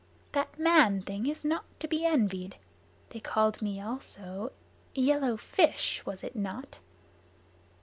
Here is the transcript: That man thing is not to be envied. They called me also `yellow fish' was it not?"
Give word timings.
That 0.31 0.57
man 0.57 1.03
thing 1.03 1.27
is 1.27 1.45
not 1.45 1.63
to 1.79 1.87
be 1.87 2.07
envied. 2.07 2.55
They 3.11 3.19
called 3.19 3.61
me 3.61 3.79
also 3.79 4.51
`yellow 4.95 5.39
fish' 5.39 6.03
was 6.07 6.23
it 6.23 6.35
not?" 6.35 6.79